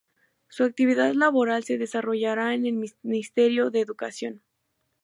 Su 0.49 0.63
actividad 0.63 1.13
laboral 1.13 1.63
se 1.63 1.77
desarrollará 1.77 2.55
en 2.55 2.65
el 2.65 2.91
Ministerio 3.03 3.69
de 3.69 3.81
Educación. 3.81 4.41